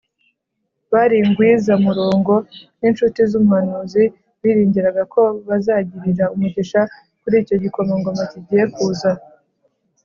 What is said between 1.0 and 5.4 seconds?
ingwiza murongo. Nk’inshuti z’umuhanuzi, biringiraga ko